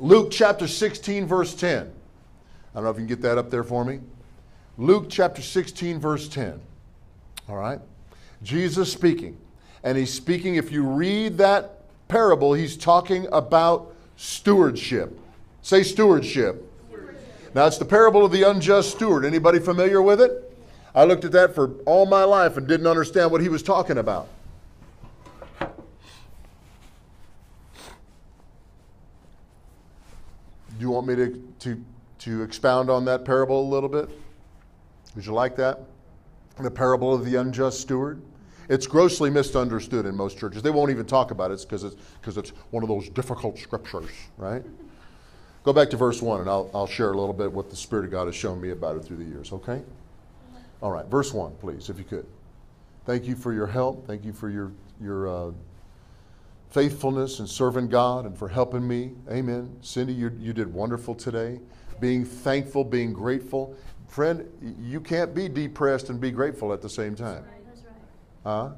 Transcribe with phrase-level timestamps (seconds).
[0.00, 1.78] Luke chapter 16, verse 10.
[1.80, 4.00] I don't know if you can get that up there for me.
[4.76, 6.60] Luke chapter 16, verse 10.
[7.48, 7.80] All right?
[8.42, 9.36] Jesus speaking.
[9.82, 15.18] And he's speaking, if you read that parable, he's talking about stewardship.
[15.62, 16.64] Say stewardship.
[16.88, 17.54] stewardship.
[17.54, 19.24] Now it's the parable of the unjust steward.
[19.24, 20.44] Anybody familiar with it?
[20.94, 23.98] I looked at that for all my life and didn't understand what he was talking
[23.98, 24.28] about.
[30.78, 31.84] Do you want me to, to,
[32.20, 34.08] to expound on that parable a little bit?
[35.16, 35.80] Would you like that?
[36.60, 38.22] The parable of the unjust steward?
[38.68, 40.62] It's grossly misunderstood in most churches.
[40.62, 44.10] They won't even talk about it because it's, because it's one of those difficult scriptures,
[44.36, 44.62] right?
[45.64, 48.04] Go back to verse 1 and I'll, I'll share a little bit what the Spirit
[48.04, 49.82] of God has shown me about it through the years, okay?
[50.80, 52.26] All right, verse 1, please, if you could.
[53.04, 54.06] Thank you for your help.
[54.06, 55.52] Thank you for your, your uh,
[56.70, 59.12] faithfulness and serving God and for helping me.
[59.30, 59.76] Amen.
[59.80, 61.60] Cindy, you, you did wonderful today.
[62.00, 63.74] Being thankful, being grateful.
[64.06, 64.46] Friend,
[64.80, 67.44] you can't be depressed and be grateful at the same time.
[67.66, 67.94] That's right.
[68.44, 68.50] Huh?
[68.60, 68.74] Amen.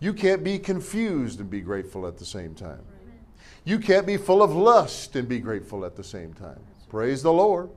[0.00, 2.82] You can't be confused and be grateful at the same time.
[3.64, 6.60] You can't be full of lust and be grateful at the same time.
[6.88, 7.68] Praise the Lord.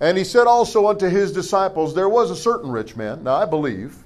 [0.00, 3.22] And he said also unto his disciples, There was a certain rich man.
[3.22, 3.96] Now I believe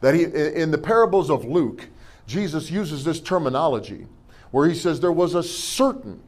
[0.00, 1.86] that he, in the parables of Luke,
[2.26, 4.06] Jesus uses this terminology
[4.50, 6.20] where he says there was a certain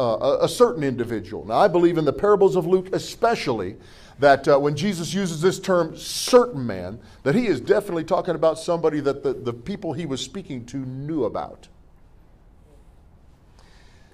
[0.00, 1.44] uh, a, certain individual.
[1.44, 3.74] Now, I believe in the parables of Luke, especially,
[4.20, 8.60] that uh, when Jesus uses this term certain man, that he is definitely talking about
[8.60, 11.66] somebody that the, the people he was speaking to knew about.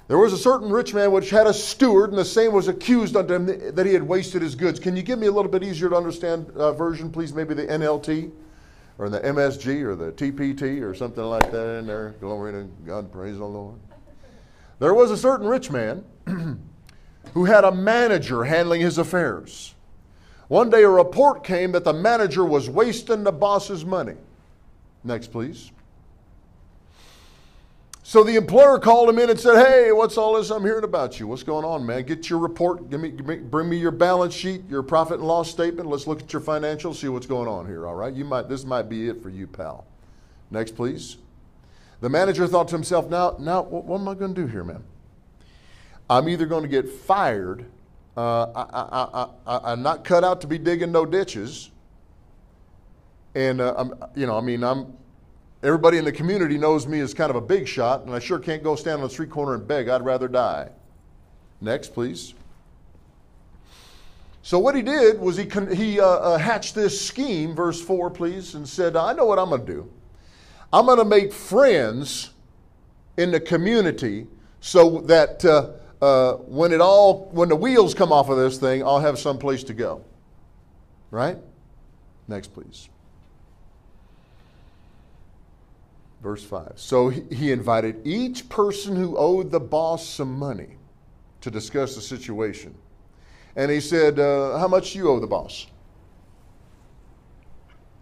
[0.09, 3.17] There was a certain rich man which had a steward, and the same was accused
[3.17, 4.79] unto him that he had wasted his goods.
[4.79, 7.33] Can you give me a little bit easier to understand uh, version, please?
[7.33, 8.31] Maybe the NLT
[8.99, 12.15] or the MSG or the TPT or something like that in there.
[12.21, 13.79] Glory to God, praise the Lord.
[14.79, 16.05] There was a certain rich man
[17.35, 19.75] who had a manager handling his affairs.
[20.49, 24.15] One day a report came that the manager was wasting the boss's money.
[25.03, 25.73] Next, please.
[28.07, 31.19] So the employer called him in and said, "Hey, what's all this I'm hearing about
[31.19, 31.27] you?
[31.27, 32.03] What's going on, man?
[32.03, 32.91] Get your report.
[32.91, 35.89] Give me, bring me your balance sheet, your profit and loss statement.
[35.89, 37.87] Let's look at your financials, see what's going on here.
[37.87, 38.47] All right, you might.
[38.47, 39.87] This might be it for you, pal.
[40.51, 41.17] Next, please."
[42.03, 44.85] The manager thought to himself, "Now, now, what, am I going to do here, man?
[46.11, 47.65] I'm either going to get fired.
[48.15, 51.71] Uh, I, I, I, I'm not cut out to be digging no ditches."
[53.35, 54.95] And uh, I'm, you know, I mean, I'm
[55.65, 58.39] Everybody in the community knows me as kind of a big shot, and I sure
[58.39, 59.89] can't go stand on the street corner and beg.
[59.89, 60.69] I'd rather die.
[61.63, 62.35] Next, please.
[64.43, 68.55] So what he did was he, he uh, uh, hatched this scheme, verse 4, please,
[68.55, 69.91] and said, I know what I'm going to do.
[70.71, 72.33] I'm going to make friends
[73.17, 74.27] in the community
[74.61, 75.71] so that uh,
[76.05, 79.39] uh, when it all, when the wheels come off of this thing, I'll have some
[79.39, 80.05] place to go.
[81.11, 81.39] Right?
[82.29, 82.91] Next, please.
[86.25, 86.73] Verse 5.
[86.77, 90.79] So he invited each person who owed the boss some money
[91.43, 92.75] to discuss the situation.
[93.57, 95.67] And he said, uh, How much do you owe the boss?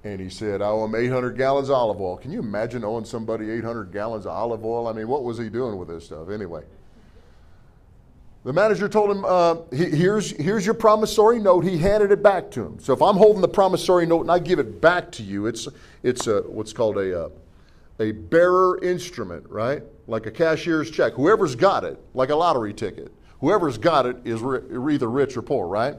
[0.04, 2.16] And he said, I owe him 800 gallons of olive oil.
[2.16, 4.86] Can you imagine owing somebody 800 gallons of olive oil?
[4.86, 6.62] I mean, what was he doing with this stuff anyway?
[8.44, 11.64] The manager told him, uh, here's, here's your promissory note.
[11.64, 12.78] He handed it back to him.
[12.78, 15.66] So if I'm holding the promissory note and I give it back to you, it's,
[16.04, 17.28] it's a, what's called a, uh,
[18.00, 19.82] a bearer instrument, right?
[20.06, 21.14] Like a cashier's check.
[21.14, 25.42] Whoever's got it, like a lottery ticket, whoever's got it is re- either rich or
[25.42, 25.96] poor, right?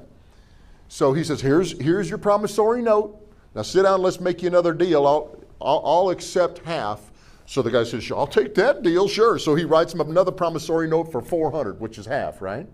[0.87, 3.19] So he says, here's, here's your promissory note.
[3.55, 5.05] Now sit down, let's make you another deal.
[5.07, 7.11] I'll, I'll, I'll accept half.
[7.45, 9.37] So the guy says, I'll take that deal, sure.
[9.37, 12.67] So he writes him another promissory note for 400, which is half, right?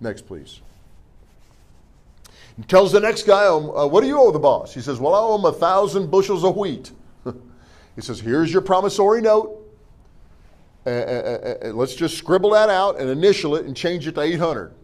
[0.00, 0.60] Next, please.
[2.68, 4.74] Tells the next guy, uh, what do you owe the boss?
[4.74, 6.90] He says, well, I owe him a thousand bushels of wheat.
[7.94, 9.58] He says, Here's your promissory note.
[10.84, 14.20] Uh, uh, uh, let's just scribble that out and initial it and change it to
[14.20, 14.74] 800.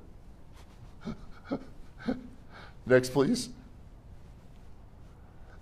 [2.86, 3.48] Next, please.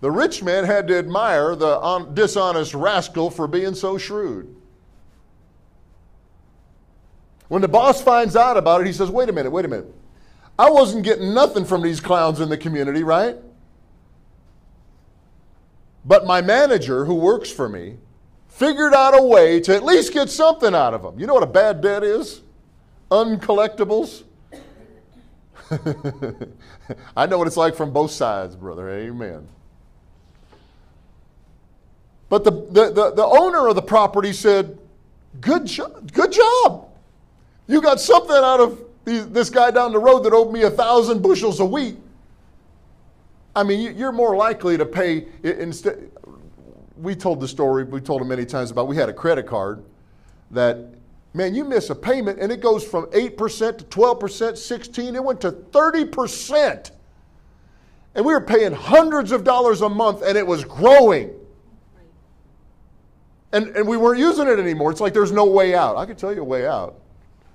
[0.01, 4.55] The rich man had to admire the dishonest rascal for being so shrewd.
[7.49, 9.93] When the boss finds out about it, he says, Wait a minute, wait a minute.
[10.59, 13.37] I wasn't getting nothing from these clowns in the community, right?
[16.07, 17.97] But my manager, who works for me,
[18.49, 21.19] figured out a way to at least get something out of them.
[21.19, 22.43] You know what a bad debt is?
[23.11, 24.23] Uncollectibles.
[27.17, 28.89] I know what it's like from both sides, brother.
[28.89, 29.49] Amen.
[32.29, 34.79] But the, the, the, the, owner of the property said,
[35.41, 36.13] Good job.
[36.13, 36.89] Good job.
[37.67, 41.21] You got something out of this guy down the road that owed me a thousand
[41.23, 41.97] bushels of wheat.
[43.57, 46.11] I mean, you're more likely to pay instead.
[46.99, 49.83] We told the story, we told it many times about we had a credit card
[50.51, 50.95] that,
[51.33, 55.41] man, you miss a payment and it goes from 8% to 12%, 16, it went
[55.41, 56.91] to 30%.
[58.15, 61.31] And we were paying hundreds of dollars a month and it was growing.
[63.53, 64.91] And, and we weren't using it anymore.
[64.91, 65.97] It's like there's no way out.
[65.97, 67.01] I can tell you a way out.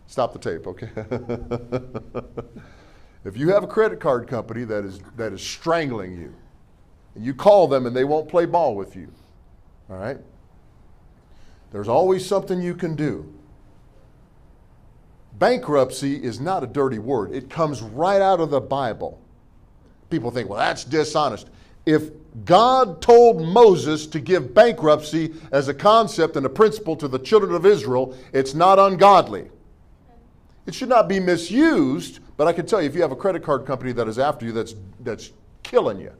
[0.07, 0.89] Stop the tape, okay?
[3.23, 6.33] if you have a credit card company that is, that is strangling you,
[7.15, 9.11] and you call them and they won't play ball with you,
[9.89, 10.17] all right?
[11.71, 13.31] There's always something you can do.
[15.37, 19.19] Bankruptcy is not a dirty word, it comes right out of the Bible.
[20.09, 21.49] People think, well, that's dishonest.
[21.85, 22.11] If
[22.45, 27.53] God told Moses to give bankruptcy as a concept and a principle to the children
[27.53, 29.49] of Israel, it's not ungodly.
[30.67, 33.43] It should not be misused, but I can tell you if you have a credit
[33.43, 36.11] card company that is after you that's, that's killing you,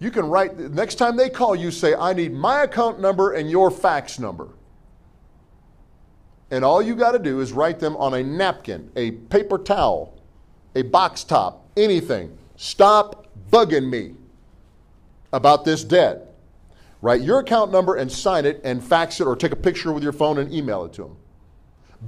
[0.00, 3.48] you can write, next time they call you, say, I need my account number and
[3.48, 4.48] your fax number.
[6.50, 10.20] And all you got to do is write them on a napkin, a paper towel,
[10.74, 12.36] a box top, anything.
[12.56, 14.16] Stop bugging me
[15.32, 16.34] about this debt.
[17.00, 20.02] Write your account number and sign it and fax it or take a picture with
[20.02, 21.16] your phone and email it to them.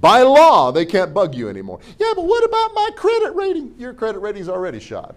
[0.00, 1.80] By law, they can't bug you anymore.
[1.98, 3.74] Yeah, but what about my credit rating?
[3.78, 5.14] Your credit rating's already shot.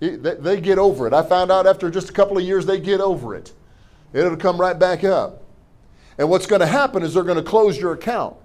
[0.00, 0.16] Yeah.
[0.16, 1.12] They, they get over it.
[1.12, 3.52] I found out after just a couple of years, they get over it.
[4.12, 5.42] It'll come right back up.
[6.18, 8.36] And what's going to happen is they're going to close your account.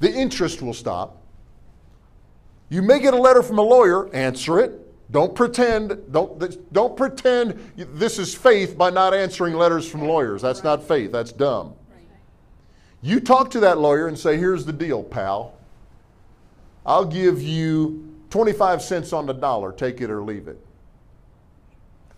[0.00, 1.16] The interest will stop.
[2.68, 4.87] You may get a letter from a lawyer, answer it.
[5.10, 10.42] Don't pretend, don't, don't pretend this is faith by not answering letters from lawyers.
[10.42, 11.74] That's not faith, that's dumb.
[13.00, 15.54] You talk to that lawyer and say, here's the deal, pal.
[16.84, 20.58] I'll give you 25 cents on the dollar, take it or leave it.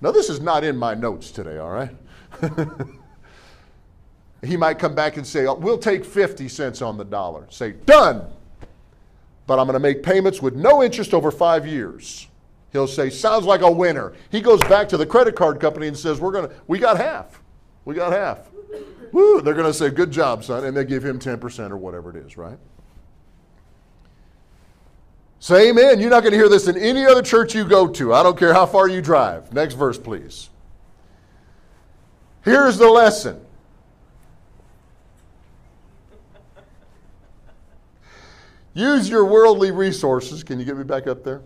[0.00, 1.94] Now, this is not in my notes today, all right?
[4.42, 7.46] he might come back and say, oh, We'll take 50 cents on the dollar.
[7.50, 8.26] Say, done
[9.50, 12.28] but I'm going to make payments with no interest over five years.
[12.72, 14.12] He'll say, sounds like a winner.
[14.30, 16.96] He goes back to the credit card company and says, we're going to, we got
[16.96, 17.42] half.
[17.84, 18.48] We got half.
[19.12, 20.64] Woo, they're going to say, good job, son.
[20.64, 22.58] And they give him 10% or whatever it is, right?
[25.40, 25.98] Say amen.
[26.00, 28.14] You're not going to hear this in any other church you go to.
[28.14, 29.52] I don't care how far you drive.
[29.52, 30.50] Next verse, please.
[32.42, 33.44] Here's the lesson
[38.74, 40.44] Use your worldly resources.
[40.44, 41.42] Can you get me back up there?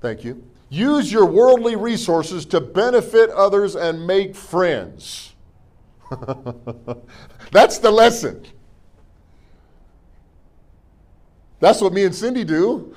[0.00, 0.42] Thank you.
[0.68, 5.34] Use your worldly resources to benefit others and make friends.
[7.52, 8.44] That's the lesson.
[11.60, 12.94] That's what me and Cindy do.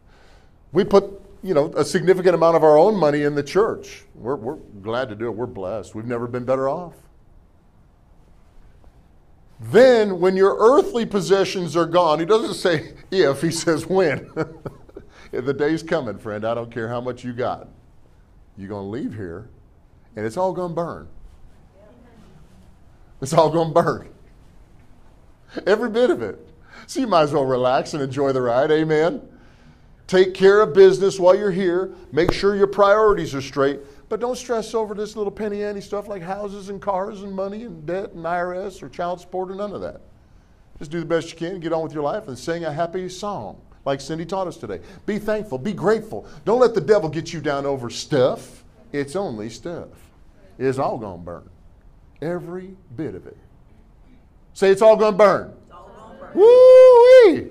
[0.72, 4.04] we put, you know, a significant amount of our own money in the church.
[4.14, 5.30] We're, we're glad to do it.
[5.30, 5.94] We're blessed.
[5.94, 6.94] We've never been better off.
[9.60, 14.30] Then, when your earthly possessions are gone, he doesn't say if, he says when.
[15.30, 16.44] the day's coming, friend.
[16.44, 17.68] I don't care how much you got.
[18.56, 19.48] You're going to leave here,
[20.16, 21.08] and it's all going to burn.
[23.20, 24.08] It's all going to burn.
[25.66, 26.38] Every bit of it.
[26.86, 28.70] So you might as well relax and enjoy the ride.
[28.70, 29.22] Amen.
[30.06, 31.92] Take care of business while you're here.
[32.12, 33.80] Make sure your priorities are straight.
[34.08, 37.64] But don't stress over this little penny ante stuff like houses and cars and money
[37.64, 40.00] and debt and IRS or child support or none of that.
[40.78, 43.08] Just do the best you can get on with your life and sing a happy
[43.08, 44.80] song like Cindy taught us today.
[45.06, 46.26] Be thankful, be grateful.
[46.44, 48.62] Don't let the devil get you down over stuff.
[48.92, 49.88] It's only stuff.
[50.58, 51.50] It's all going to burn.
[52.20, 53.36] Every bit of it.
[54.52, 55.54] Say it's all going to burn.
[56.34, 57.48] Woo-wee!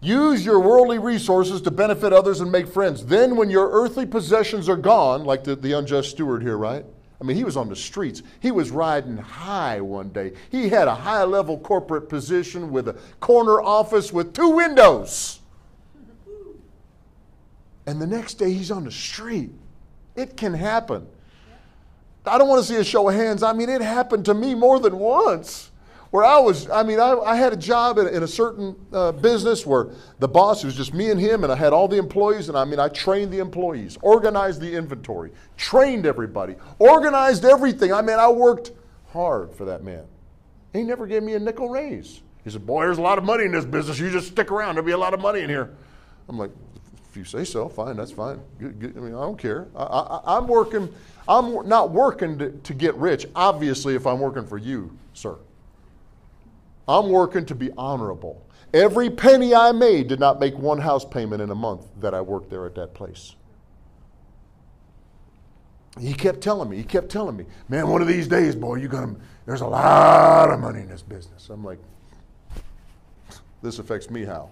[0.00, 3.04] Use your worldly resources to benefit others and make friends.
[3.04, 6.84] Then, when your earthly possessions are gone, like the, the unjust steward here, right?
[7.24, 8.22] I mean, he was on the streets.
[8.40, 10.34] He was riding high one day.
[10.50, 15.40] He had a high level corporate position with a corner office with two windows.
[17.86, 19.52] And the next day, he's on the street.
[20.14, 21.06] It can happen.
[22.26, 23.42] I don't want to see a show of hands.
[23.42, 25.70] I mean, it happened to me more than once
[26.14, 29.10] where I was, I mean, I, I had a job in, in a certain uh,
[29.10, 29.88] business where
[30.20, 32.64] the boss was just me and him, and I had all the employees, and I
[32.64, 37.92] mean, I trained the employees, organized the inventory, trained everybody, organized everything.
[37.92, 38.70] I mean, I worked
[39.08, 40.04] hard for that man.
[40.72, 42.22] He never gave me a nickel raise.
[42.44, 43.98] He said, Boy, there's a lot of money in this business.
[43.98, 44.76] You just stick around.
[44.76, 45.74] There'll be a lot of money in here.
[46.28, 46.52] I'm like,
[47.10, 48.40] if you say so, fine, that's fine.
[48.60, 48.96] Good, good.
[48.96, 49.66] I mean, I don't care.
[49.74, 50.94] I, am working,
[51.26, 55.38] I'm not working to, to get rich, obviously, if I'm working for you, sir.
[56.88, 58.44] I'm working to be honorable.
[58.72, 62.20] Every penny I made did not make one house payment in a month that I
[62.20, 63.36] worked there at that place.
[66.00, 68.88] He kept telling me, he kept telling me, man, one of these days, boy, you're
[68.88, 69.14] gonna,
[69.46, 71.48] there's a lot of money in this business.
[71.50, 71.78] I'm like,
[73.62, 74.50] this affects me how?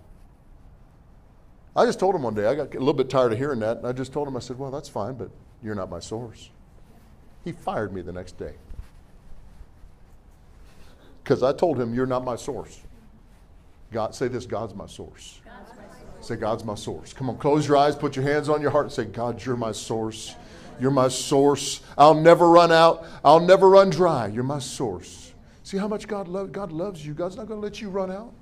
[1.74, 3.78] I just told him one day, I got a little bit tired of hearing that,
[3.78, 5.30] and I just told him, I said, well, that's fine, but
[5.62, 6.50] you're not my source.
[7.44, 8.54] He fired me the next day.
[11.32, 12.78] Because I told him, you're not my source.
[13.90, 15.40] God, say this God's my source.
[15.42, 16.26] God's my source.
[16.26, 17.14] Say, God's my source.
[17.14, 19.56] Come on, close your eyes, put your hands on your heart, and say, God, you're
[19.56, 20.34] my source.
[20.78, 21.80] You're my source.
[21.96, 23.06] I'll never run out.
[23.24, 24.26] I'll never run dry.
[24.26, 25.32] You're my source.
[25.62, 27.14] See how much God, lo- God loves you.
[27.14, 28.34] God's not going to let you run out.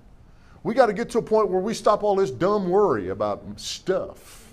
[0.64, 3.44] We got to get to a point where we stop all this dumb worry about
[3.54, 4.52] stuff.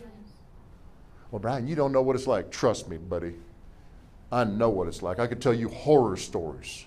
[1.32, 2.52] Well, Brian, you don't know what it's like.
[2.52, 3.34] Trust me, buddy.
[4.32, 5.18] I know what it's like.
[5.18, 6.86] I could tell you horror stories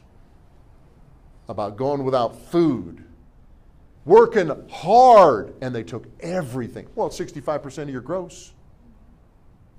[1.51, 3.05] about going without food
[4.05, 6.87] working hard, and they took everything.
[6.95, 8.53] Well, 65% of your gross.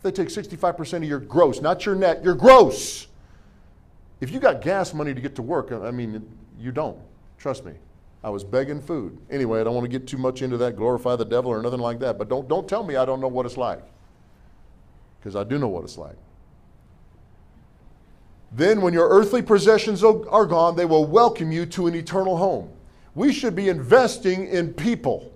[0.04, 3.08] They take 65% of your gross, not your net, your gross.
[4.20, 6.28] If you got gas money to get to work, I mean,
[6.60, 7.00] you don't.
[7.38, 7.74] Trust me.
[8.24, 9.18] I was begging food.
[9.32, 11.80] Anyway, I don't want to get too much into that, glorify the devil or nothing
[11.80, 12.20] like that.
[12.20, 13.82] But don't, don't tell me I don't know what it's like.
[15.20, 16.18] Because I do know what it's like.
[18.52, 22.70] Then, when your earthly possessions are gone, they will welcome you to an eternal home.
[23.16, 25.32] We should be investing in people.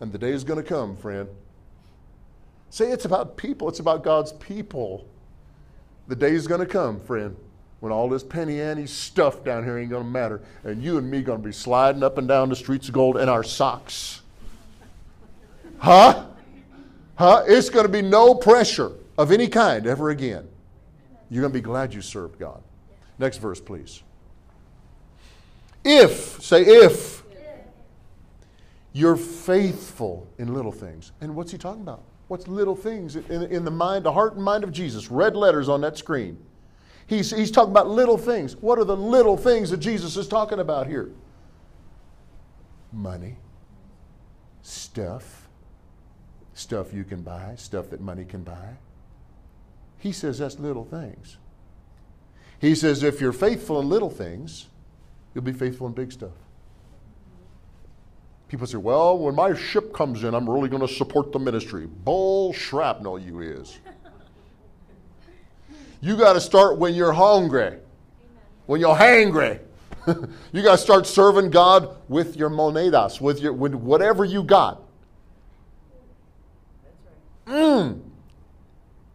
[0.00, 1.28] And the day is going to come, friend.
[2.70, 5.06] Say it's about people, it's about God's people.
[6.08, 7.36] The day is going to come, friend,
[7.78, 10.42] when all this penny ante stuff down here ain't going to matter.
[10.64, 13.16] And you and me going to be sliding up and down the streets of gold
[13.16, 14.22] in our socks.
[15.78, 16.26] Huh?
[17.14, 17.44] Huh?
[17.46, 20.48] It's going to be no pressure of any kind ever again.
[21.34, 22.62] You're going to be glad you served God.
[23.18, 24.04] Next verse, please.
[25.82, 27.24] If, say if,
[28.92, 31.10] you're faithful in little things.
[31.20, 32.04] And what's he talking about?
[32.28, 35.10] What's little things in, in the mind, the heart and mind of Jesus?
[35.10, 36.38] Red letters on that screen.
[37.08, 38.54] He's, he's talking about little things.
[38.54, 41.10] What are the little things that Jesus is talking about here?
[42.92, 43.38] Money,
[44.62, 45.48] stuff,
[46.52, 48.76] stuff you can buy, stuff that money can buy.
[50.04, 51.38] He says that's little things.
[52.60, 54.68] He says if you're faithful in little things,
[55.34, 56.30] You'll be faithful in big stuff.
[58.48, 61.86] People say, well, when my ship comes in, I'm really going to support the ministry.
[61.86, 63.78] Bull shrapnel, you is.
[66.00, 67.78] You got to start when you're hungry,
[68.66, 69.58] when you're hangry.
[70.52, 74.82] you got to start serving God with your monedas, with your with whatever you got.
[77.46, 78.02] Mm.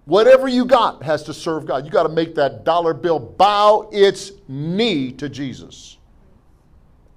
[0.10, 1.86] Whatever you got has to serve God.
[1.86, 6.00] You got to make that dollar bill bow its knee to Jesus.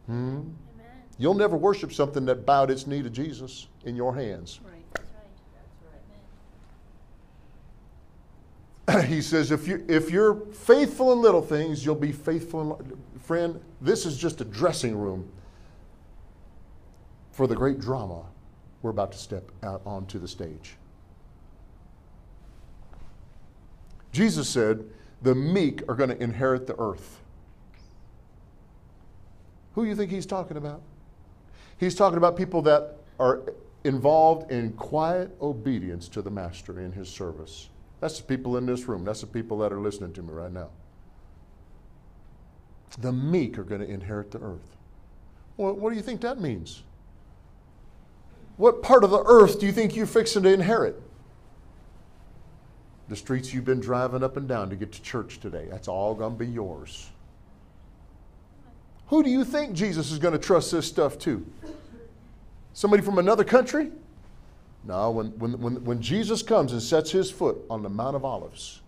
[0.04, 0.42] Hmm?
[1.16, 4.60] You'll never worship something that bowed its knee to Jesus in your hands.
[4.62, 4.74] Right.
[4.92, 5.24] That's right.
[8.86, 9.08] That's right.
[9.08, 12.98] he says, if, you, if you're faithful in little things, you'll be faithful in.
[13.20, 15.26] Friend, this is just a dressing room
[17.30, 18.26] for the great drama
[18.82, 20.76] we're about to step out onto the stage.
[24.12, 24.84] Jesus said,
[25.22, 27.20] the meek are going to inherit the earth.
[29.74, 30.82] Who do you think he's talking about?
[31.78, 33.42] He's talking about people that are
[33.84, 37.68] involved in quiet obedience to the master in his service.
[38.00, 39.04] That's the people in this room.
[39.04, 40.68] That's the people that are listening to me right now.
[42.98, 44.76] The meek are going to inherit the earth.
[45.56, 46.82] Well, what do you think that means?
[48.56, 51.00] What part of the earth do you think you're fixing to inherit?
[53.12, 55.66] The streets you've been driving up and down to get to church today.
[55.70, 57.10] That's all going to be yours.
[59.08, 61.44] Who do you think Jesus is going to trust this stuff to?
[62.72, 63.90] Somebody from another country?
[64.84, 68.24] No, when, when, when, when Jesus comes and sets his foot on the Mount of
[68.24, 68.80] Olives,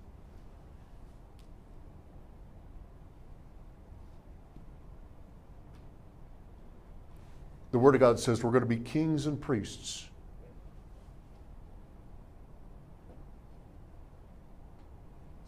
[7.73, 10.07] the Word of God says we're going to be kings and priests.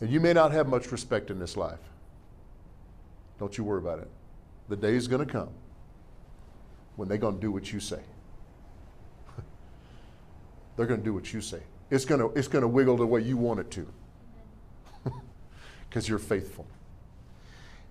[0.01, 1.81] And you may not have much respect in this life.
[3.39, 4.09] Don't you worry about it.
[4.69, 5.51] The day is going to come
[6.97, 8.01] when they're going to do what you say.
[10.77, 11.61] they're going to do what you say.
[11.91, 13.87] It's going to, it's going to wiggle the way you want it to
[15.89, 16.67] because you're faithful.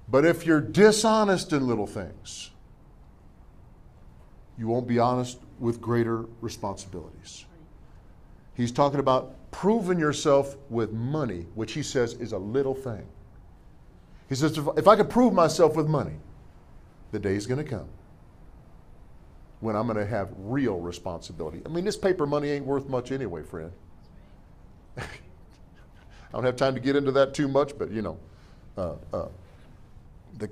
[0.08, 2.52] But if you're dishonest in little things,
[4.58, 7.46] you won't be honest with greater responsibilities.
[8.54, 13.08] He's talking about proving yourself with money, which he says is a little thing.
[14.28, 16.18] He says, if, I could prove myself with money,
[17.14, 17.88] the day's going to come
[19.62, 21.62] when I'm going to have real responsibility.
[21.66, 23.72] I mean, this paper money ain't worth much anyway, friend.
[24.98, 25.04] I
[26.34, 28.18] don't have time to get into that too much, but you know,
[28.78, 29.28] uh, uh,
[30.38, 30.50] the,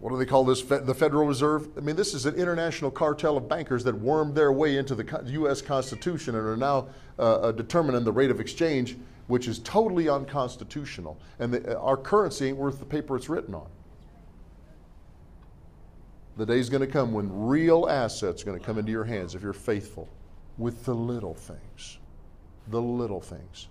[0.00, 0.62] what do they call this?
[0.62, 1.68] The Federal Reserve?
[1.76, 5.22] I mean, this is an international cartel of bankers that wormed their way into the
[5.26, 5.60] U.S.
[5.60, 6.88] Constitution and are now
[7.18, 11.18] uh, uh, determining the rate of exchange, which is totally unconstitutional.
[11.40, 13.66] And the, uh, our currency ain't worth the paper it's written on.
[16.36, 19.34] The day's going to come when real assets are going to come into your hands
[19.34, 20.08] if you're faithful
[20.58, 21.98] with the little things.
[22.68, 23.66] The little things.